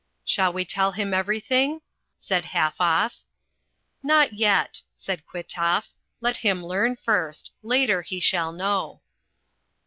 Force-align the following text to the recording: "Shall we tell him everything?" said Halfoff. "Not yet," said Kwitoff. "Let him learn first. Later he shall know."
"Shall 0.25 0.51
we 0.51 0.65
tell 0.65 0.93
him 0.93 1.13
everything?" 1.13 1.81
said 2.17 2.43
Halfoff. 2.45 3.17
"Not 4.01 4.33
yet," 4.33 4.81
said 4.95 5.27
Kwitoff. 5.27 5.89
"Let 6.21 6.37
him 6.37 6.65
learn 6.65 6.95
first. 6.95 7.51
Later 7.61 8.01
he 8.01 8.19
shall 8.19 8.51
know." 8.51 9.01